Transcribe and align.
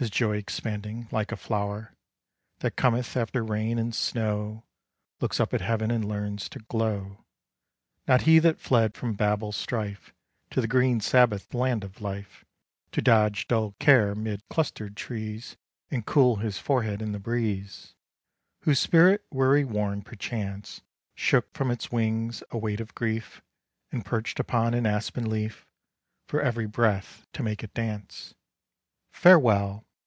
His 0.00 0.10
joy 0.10 0.36
expanding 0.36 1.08
like 1.10 1.32
a 1.32 1.36
flow'r, 1.36 1.96
That 2.60 2.76
cometh 2.76 3.16
after 3.16 3.42
rain 3.44 3.80
and 3.80 3.92
snow, 3.92 4.62
Looks 5.20 5.40
up 5.40 5.52
at 5.52 5.60
heaven, 5.60 5.90
and 5.90 6.04
learns 6.04 6.48
to 6.50 6.60
glow: 6.60 7.24
Not 8.06 8.20
he 8.20 8.38
that 8.38 8.60
fled 8.60 8.94
from 8.94 9.14
Babel 9.14 9.50
strife 9.50 10.14
To 10.50 10.60
the 10.60 10.68
green 10.68 11.00
sabbath 11.00 11.52
land 11.52 11.82
of 11.82 12.00
life, 12.00 12.44
To 12.92 13.02
dodge 13.02 13.48
dull 13.48 13.74
Care 13.80 14.14
'mid 14.14 14.48
clustered 14.48 14.96
trees, 14.96 15.56
And 15.90 16.06
cool 16.06 16.36
his 16.36 16.58
forehead 16.58 17.02
in 17.02 17.10
the 17.10 17.18
breeze, 17.18 17.96
Whose 18.60 18.78
spirit, 18.78 19.24
weary 19.32 19.64
worn 19.64 20.02
perchance, 20.02 20.80
Shook 21.16 21.52
from 21.54 21.72
its 21.72 21.90
wings 21.90 22.44
a 22.52 22.56
weight 22.58 22.78
of 22.78 22.94
grief, 22.94 23.42
And 23.90 24.04
perch'd 24.06 24.38
upon 24.38 24.74
an 24.74 24.86
aspen 24.86 25.28
leaf, 25.28 25.66
For 26.28 26.40
every 26.40 26.66
breath 26.68 27.26
to 27.32 27.42
make 27.42 27.64
it 27.64 27.74
dance. 27.74 28.36
Farewell! 29.10 29.84